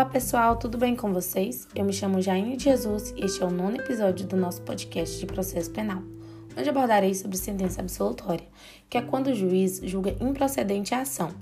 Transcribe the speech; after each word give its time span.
Olá 0.00 0.08
pessoal, 0.08 0.56
tudo 0.56 0.78
bem 0.78 0.96
com 0.96 1.12
vocês? 1.12 1.68
Eu 1.74 1.84
me 1.84 1.92
chamo 1.92 2.22
Jaine 2.22 2.56
de 2.56 2.64
Jesus 2.64 3.12
e 3.14 3.22
este 3.22 3.42
é 3.42 3.44
o 3.44 3.50
nono 3.50 3.76
episódio 3.76 4.26
do 4.26 4.34
nosso 4.34 4.62
podcast 4.62 5.20
de 5.20 5.26
processo 5.26 5.70
penal, 5.70 6.02
onde 6.56 6.70
abordarei 6.70 7.14
sobre 7.14 7.36
sentença 7.36 7.82
absolutória, 7.82 8.46
que 8.88 8.96
é 8.96 9.02
quando 9.02 9.26
o 9.26 9.34
juiz 9.34 9.78
julga 9.84 10.16
improcedente 10.18 10.94
a 10.94 11.02
ação. 11.02 11.34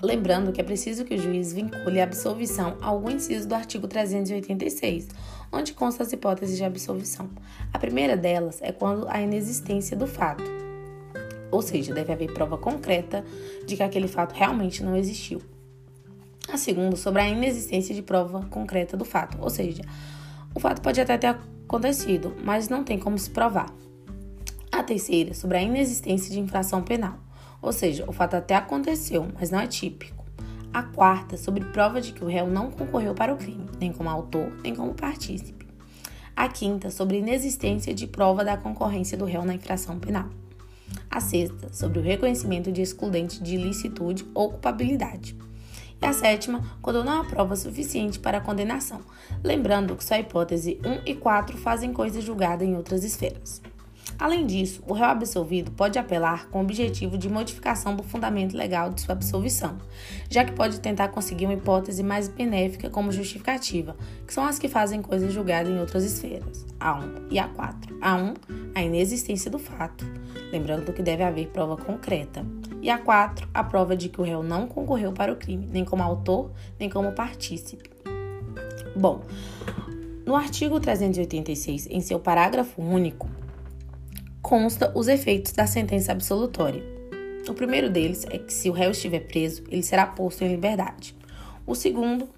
Lembrando 0.00 0.52
que 0.52 0.60
é 0.60 0.64
preciso 0.64 1.04
que 1.04 1.16
o 1.16 1.18
juiz 1.18 1.52
vincule 1.52 2.00
a 2.00 2.04
absolvição 2.04 2.76
a 2.80 2.86
algum 2.86 3.10
inciso 3.10 3.48
do 3.48 3.56
artigo 3.56 3.88
386, 3.88 5.08
onde 5.50 5.72
consta 5.72 6.04
as 6.04 6.12
hipóteses 6.12 6.56
de 6.56 6.62
absolvição. 6.62 7.28
A 7.72 7.78
primeira 7.80 8.16
delas 8.16 8.62
é 8.62 8.70
quando 8.70 9.08
a 9.08 9.20
inexistência 9.20 9.96
do 9.96 10.06
fato, 10.06 10.44
ou 11.50 11.60
seja, 11.60 11.92
deve 11.92 12.12
haver 12.12 12.32
prova 12.32 12.56
concreta 12.56 13.24
de 13.66 13.76
que 13.76 13.82
aquele 13.82 14.06
fato 14.06 14.32
realmente 14.32 14.80
não 14.80 14.96
existiu. 14.96 15.42
A 16.52 16.56
segunda, 16.56 16.96
sobre 16.96 17.22
a 17.22 17.28
inexistência 17.28 17.94
de 17.94 18.02
prova 18.02 18.44
concreta 18.46 18.96
do 18.96 19.04
fato, 19.04 19.38
ou 19.40 19.48
seja, 19.48 19.82
o 20.52 20.58
fato 20.58 20.82
pode 20.82 21.00
até 21.00 21.16
ter 21.16 21.28
acontecido, 21.28 22.34
mas 22.42 22.68
não 22.68 22.82
tem 22.82 22.98
como 22.98 23.16
se 23.16 23.30
provar. 23.30 23.72
A 24.72 24.82
terceira, 24.82 25.32
sobre 25.32 25.58
a 25.58 25.62
inexistência 25.62 26.28
de 26.28 26.40
infração 26.40 26.82
penal, 26.82 27.18
ou 27.62 27.72
seja, 27.72 28.04
o 28.08 28.12
fato 28.12 28.34
até 28.34 28.56
aconteceu, 28.56 29.28
mas 29.38 29.52
não 29.52 29.60
é 29.60 29.66
típico. 29.68 30.24
A 30.72 30.82
quarta, 30.82 31.36
sobre 31.36 31.64
prova 31.66 32.00
de 32.00 32.12
que 32.12 32.24
o 32.24 32.26
réu 32.26 32.48
não 32.48 32.68
concorreu 32.68 33.14
para 33.14 33.32
o 33.32 33.36
crime, 33.36 33.66
nem 33.78 33.92
como 33.92 34.08
autor, 34.08 34.52
nem 34.62 34.74
como 34.74 34.92
partícipe. 34.92 35.68
A 36.34 36.48
quinta, 36.48 36.90
sobre 36.90 37.18
inexistência 37.18 37.94
de 37.94 38.08
prova 38.08 38.44
da 38.44 38.56
concorrência 38.56 39.16
do 39.16 39.24
réu 39.24 39.44
na 39.44 39.54
infração 39.54 40.00
penal. 40.00 40.28
A 41.08 41.20
sexta, 41.20 41.72
sobre 41.72 42.00
o 42.00 42.02
reconhecimento 42.02 42.72
de 42.72 42.82
excludente 42.82 43.40
de 43.40 43.54
ilicitude 43.54 44.26
ou 44.34 44.50
culpabilidade. 44.50 45.36
E 46.02 46.06
a 46.06 46.12
sétima, 46.12 46.62
quando 46.80 47.04
não 47.04 47.20
há 47.20 47.24
prova 47.24 47.54
suficiente 47.54 48.18
para 48.18 48.38
a 48.38 48.40
condenação, 48.40 49.00
lembrando 49.44 49.94
que 49.94 50.04
só 50.04 50.14
a 50.14 50.20
hipótese 50.20 50.80
1 50.84 51.02
e 51.04 51.14
4 51.14 51.58
fazem 51.58 51.92
coisa 51.92 52.20
julgada 52.20 52.64
em 52.64 52.74
outras 52.74 53.04
esferas. 53.04 53.60
Além 54.20 54.46
disso, 54.46 54.82
o 54.86 54.92
réu 54.92 55.06
absolvido 55.06 55.70
pode 55.70 55.98
apelar 55.98 56.46
com 56.50 56.58
o 56.58 56.62
objetivo 56.62 57.16
de 57.16 57.26
modificação 57.26 57.96
do 57.96 58.02
fundamento 58.02 58.54
legal 58.54 58.90
de 58.90 59.00
sua 59.00 59.14
absolvição, 59.14 59.78
já 60.28 60.44
que 60.44 60.52
pode 60.52 60.78
tentar 60.78 61.08
conseguir 61.08 61.46
uma 61.46 61.54
hipótese 61.54 62.02
mais 62.02 62.28
benéfica 62.28 62.90
como 62.90 63.10
justificativa, 63.10 63.96
que 64.26 64.34
são 64.34 64.44
as 64.44 64.58
que 64.58 64.68
fazem 64.68 65.00
coisa 65.00 65.30
julgada 65.30 65.70
em 65.70 65.80
outras 65.80 66.04
esferas, 66.04 66.66
A1 66.78 67.28
e 67.30 67.36
A4. 67.36 67.98
A1, 67.98 68.36
a 68.74 68.82
inexistência 68.82 69.50
do 69.50 69.58
fato, 69.58 70.04
lembrando 70.52 70.92
que 70.92 71.02
deve 71.02 71.22
haver 71.22 71.48
prova 71.48 71.78
concreta. 71.78 72.44
E 72.82 72.88
A4, 72.88 73.48
a 73.54 73.64
prova 73.64 73.96
de 73.96 74.10
que 74.10 74.20
o 74.20 74.24
réu 74.24 74.42
não 74.42 74.66
concorreu 74.66 75.12
para 75.12 75.32
o 75.32 75.36
crime, 75.36 75.66
nem 75.72 75.82
como 75.82 76.02
autor, 76.02 76.50
nem 76.78 76.90
como 76.90 77.12
partícipe. 77.12 77.88
Bom, 78.94 79.22
no 80.26 80.36
artigo 80.36 80.78
386, 80.78 81.86
em 81.90 82.00
seu 82.02 82.20
parágrafo 82.20 82.82
único, 82.82 83.39
consta 84.42 84.92
os 84.94 85.08
efeitos 85.08 85.52
da 85.52 85.66
sentença 85.66 86.12
absolutória. 86.12 86.82
O 87.48 87.54
primeiro 87.54 87.90
deles 87.90 88.26
é 88.30 88.38
que, 88.38 88.52
se 88.52 88.68
o 88.68 88.72
réu 88.72 88.90
estiver 88.90 89.20
preso, 89.20 89.64
ele 89.70 89.82
será 89.82 90.06
posto 90.06 90.44
em 90.44 90.48
liberdade. 90.48 91.16
O 91.66 91.74
segundo 91.74 92.28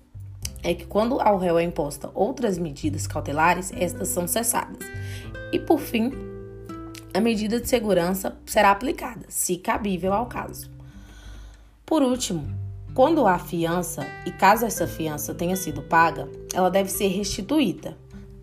é 0.63 0.75
que, 0.75 0.87
quando 0.87 1.21
ao 1.21 1.39
réu 1.39 1.59
é 1.59 1.63
imposta 1.63 2.11
outras 2.15 2.59
medidas 2.59 3.07
cautelares, 3.07 3.73
estas 3.75 4.09
são 4.09 4.27
cessadas. 4.27 4.79
E, 5.53 5.59
por 5.59 5.79
fim, 5.79 6.13
a 7.15 7.21
medida 7.21 7.61
de 7.61 7.69
segurança 7.69 8.37
será 8.47 8.71
aplicada, 8.71 9.27
se 9.29 9.57
cabível 9.57 10.13
ao 10.13 10.27
caso. 10.27 10.71
Por 11.85 12.03
último, 12.03 12.47
quando 12.95 13.27
há 13.27 13.39
fiança, 13.39 14.07
e 14.25 14.31
caso 14.31 14.65
essa 14.65 14.87
fiança 14.87 15.35
tenha 15.35 15.57
sido 15.57 15.83
paga, 15.83 16.29
ela 16.55 16.71
deve 16.71 16.91
ser 16.91 17.09
restituída, 17.09 17.97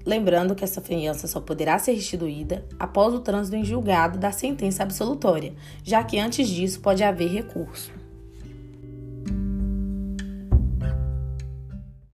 Lembrando 0.06 0.56
que 0.56 0.64
essa 0.64 0.82
fiança 0.82 1.28
só 1.28 1.40
poderá 1.40 1.78
ser 1.78 1.94
restituída 1.94 2.66
após 2.80 3.14
o 3.14 3.20
trânsito 3.20 3.56
em 3.58 3.66
julgado 3.66 4.18
da 4.18 4.32
sentença 4.32 4.84
absolutória, 4.84 5.54
já 5.84 6.04
que 6.04 6.18
antes 6.18 6.48
disso 6.48 6.80
pode 6.80 7.04
haver 7.04 7.30
recurso. 7.30 7.99